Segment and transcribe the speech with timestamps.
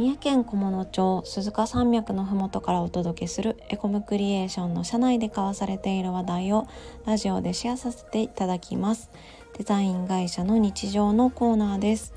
[0.00, 6.66] 三重県菰野町鈴鹿山脈のふもとからお届けするエコムクリエーションの社内で交わされている話題を
[7.04, 9.10] ラジオでシェアさせていただきます。
[9.58, 12.14] デザイン会社の日常のコーナーです。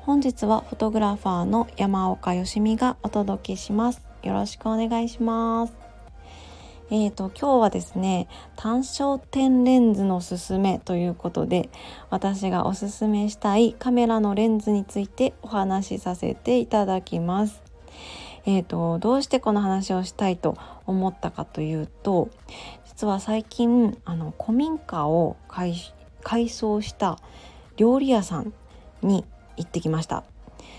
[0.00, 4.00] 本日はフォトグラファーの山岡よしみがお届けします。
[4.22, 5.89] よろしくお願いします。
[6.92, 8.26] えーと、今日はですね
[8.56, 11.68] 単焦点レンズのすすめということで
[12.10, 17.62] 私がおすすめしたいカメラのレンズについてお話しさせていただきます。
[18.44, 22.30] えーと、どうしてこの話をしたいと思ったかというと
[22.86, 27.18] 実は最近あの古民家を改装した
[27.76, 28.52] 料理屋さん
[29.02, 29.24] に
[29.56, 30.24] 行ってきました。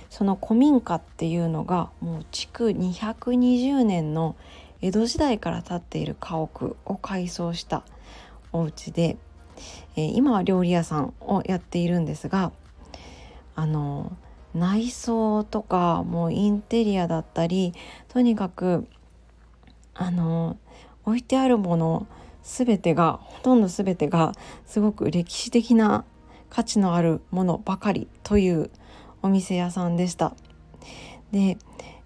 [0.09, 4.35] その古民家っていうのがもう築220年の
[4.81, 7.83] 江戸時代から建っている家屋を改装した
[8.51, 9.17] お家で、
[9.95, 12.51] えー、今は料理屋さんをやっているんですが
[13.55, 14.11] あの
[14.53, 17.73] 内装とかもうインテリアだったり
[18.09, 18.87] とにかく
[19.93, 20.57] あの
[21.05, 22.07] 置いてあるもの
[22.43, 24.33] 全てがほとんど全てが
[24.65, 26.05] すごく歴史的な
[26.49, 28.71] 価値のあるものばかりという
[29.21, 30.33] お店屋さんでした。
[31.31, 31.57] で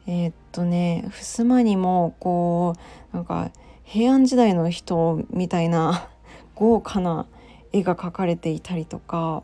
[0.08, 2.76] えー、っとね襖にもこ
[3.14, 3.52] うなんか
[3.84, 6.10] 平安時代の人みたいな
[6.56, 7.28] 豪華な
[7.72, 9.44] 絵が描かれていたりとか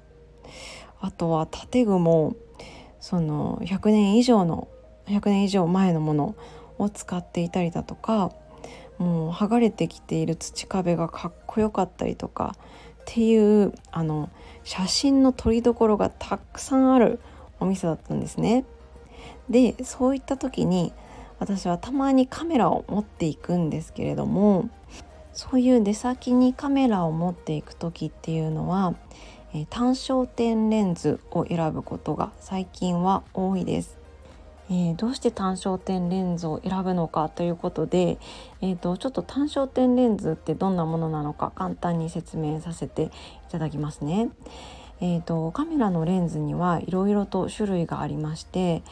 [0.99, 2.35] あとは建具も
[2.99, 4.67] その100年以上の
[5.07, 6.35] 100年以上前のもの
[6.77, 8.31] を使っていたりだとか
[8.97, 12.55] もう剥がれてきている土壁がかっこよかったりとか
[13.01, 14.29] っていうあの
[14.63, 17.19] 写真の撮りどころがたくさんある
[17.59, 18.63] お店だったんですね。
[19.50, 20.94] でそういった時に
[21.39, 24.69] 私はたまにカメラを持っていくんですけれども
[25.33, 28.95] そういう出先にカメラを持っていく時っていうのは、
[29.53, 33.97] え、単焦点レンズを選ぶことが最近は多いです。
[34.69, 38.19] えー、どうして単焦点レンズを選ぶのかということで、
[38.62, 43.09] えーと、ちょっと単焦点レンズってどんなものなのか簡単に説明させてい
[43.51, 44.29] ただきますね。
[45.01, 48.84] えーと、カメラのレンズにはいろいろと種類がありまして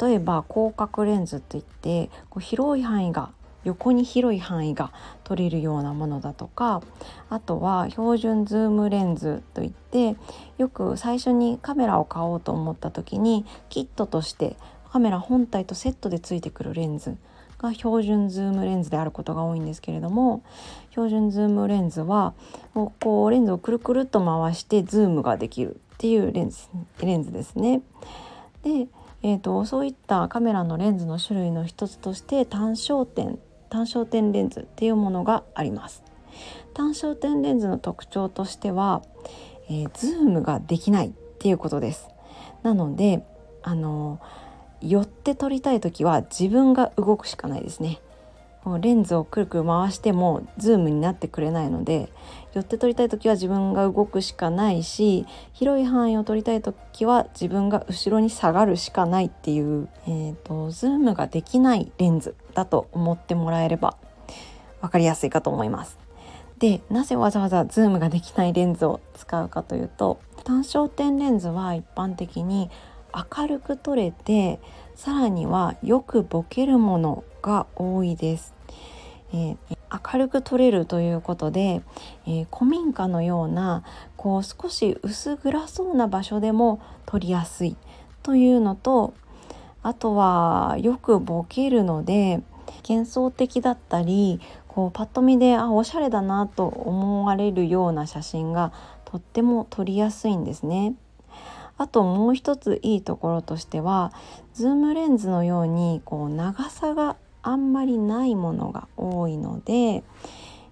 [0.00, 3.30] 例えば広角レンズっていってこう広い範囲が
[3.64, 4.92] 横に広い範囲が
[5.24, 6.82] 撮れるようなものだとか
[7.30, 10.16] あとは標準ズームレンズといって
[10.56, 14.56] よく最初にカメラを買おうと思った時にキットとして
[14.92, 17.16] カメラ本体とセットでついてくるレンズ
[17.58, 20.42] が標準ズームレンズであることが多いんですけれども
[20.90, 22.34] 標準ズームレンズは
[23.00, 26.68] こうレンズをくるくるっと回してズームができるっていうレンズ
[27.00, 27.80] レンズですね。
[28.62, 28.88] で、
[29.22, 33.38] えーと、そういったカメラのレンズの種類の一つとして単焦点
[33.70, 36.02] 単焦点レンズっていうものがあります。
[36.74, 39.02] 単焦点レンズの特徴としては、
[39.68, 42.08] えー、ズームができないっていうことです。
[42.62, 43.24] なので
[43.62, 44.45] あのー
[44.80, 48.00] 寄って撮りたい時は自分が動くしかないですね
[48.80, 52.08] レンズをくるくる回してもズームになってくれないので
[52.52, 63.96] 寄って撮りたい時は自分が動くしかないし広い範囲を撮りたい時は自分が後ろに下がるしかないっていう、えーと、ズームができないレンズだと思ってもらえれば
[64.80, 65.98] 分かりやすいかと思います。
[66.58, 72.70] でなぜわざわざズームができないレンズを使うかというと単焦点レンズは一般的に
[73.16, 74.60] 明るく撮れて
[74.94, 78.54] さらにはよくボケるものが多いです。
[79.32, 79.56] えー、
[80.12, 81.82] 明るく撮れるということで、
[82.26, 83.82] えー、古民家のような
[84.16, 87.76] こう少し薄暗そうな場所でも撮りやすい
[88.22, 89.14] というのと
[89.82, 92.40] あとはよくボケるので
[92.88, 98.72] 幻想的だったりこうパッと見であおしゃれだなと思われるような写真が
[99.04, 100.94] とっても撮りやすいんですね。
[101.78, 104.12] あともう一ついいところとしては
[104.54, 110.02] ズームレンズのようにこう長さがあんまりないものが多いので、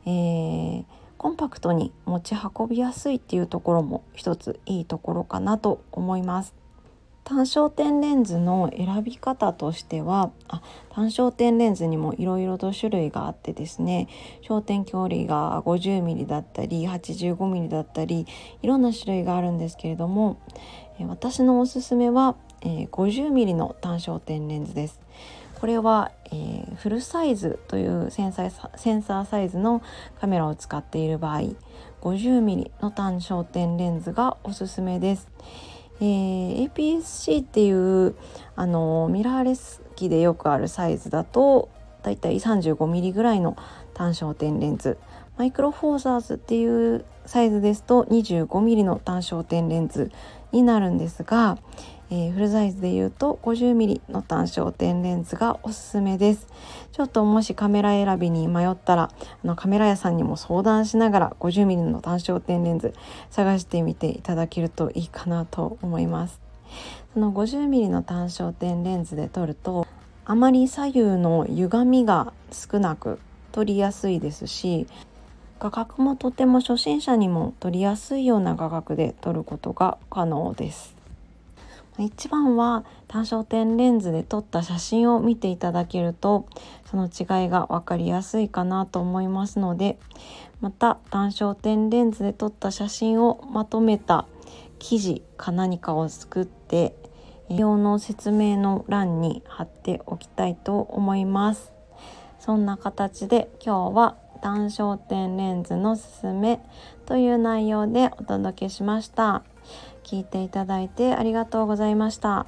[0.06, 0.84] えー、
[1.18, 6.63] コンパクトに持ち運びやすいっていうところも一ついいところかなと思います。
[7.24, 14.08] 単焦点レンズの選び方としてはあ単焦点レンズにもいろいろと種類があってですね
[14.46, 18.26] 焦点距離が 50mm だったり 85mm だったり
[18.62, 20.38] いろんな種類があるんですけれども
[21.00, 25.00] 私のおすすめは、50mm の単焦点レンズです。
[25.60, 29.82] これは、えー、フルサイズというセンサーセンサーサイズの
[30.20, 31.40] カメラを使っている場合
[32.02, 35.28] 50mm の単焦点レンズがおすすめです。
[36.00, 38.14] えー、APS-C っていう
[38.56, 41.68] あのミラーレス機でよくあるサイズだと
[42.02, 43.56] だいたい 35mm ぐらいの
[43.94, 44.98] 単焦点レンズ。
[45.36, 50.12] マイクロフォーザーズっていうサイズですと 25mm の単焦点レンズ
[50.52, 51.58] になるんですが、
[52.10, 56.46] えー、フルサイズで言うと 50mm の単焦点レンズがおすすめです。
[56.92, 62.94] ちょっともしカメラ選びに迷ったらあのカメラ屋さんにも相談しながら 50mm の単焦点レンズ
[63.30, 66.40] 探してみていただけるといいかなと思います。
[67.12, 69.88] その 50mm の単焦点レンズで撮ると
[70.24, 73.18] あまり左右の歪みが少なく
[73.50, 74.86] 撮りやすいですし
[75.60, 80.94] 画角もとても初心者にも撮りやすいような画角で撮ることが可能です。
[81.98, 86.46] 一番は単焦点レンズで撮った写真を見ていただけると
[86.90, 89.98] その違いが分かりやすいかなと思いますので
[90.60, 94.26] また単焦点レンズで撮った写真をまとめた
[94.80, 96.96] 記事か何かを作って
[97.48, 101.72] 用の説明の欄に貼っておきたいと思います。
[102.40, 106.60] そんな形で今日は単焦点レンズのすすめ
[107.06, 109.42] という内容でお届けしました。
[110.02, 112.44] 聞いていただいてありがとうございました。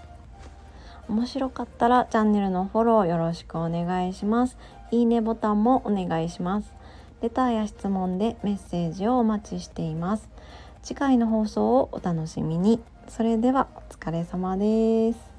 [1.08, 4.58] 面白かったらチャンネルのフォローよろしくお願いします。
[4.90, 6.74] いいねボタンもお願いします。
[7.22, 10.28] レターや質問でメッセージをお待ちしています。
[10.82, 12.78] 次回の放送をお楽しみに。
[13.08, 15.35] それではお疲れ様です。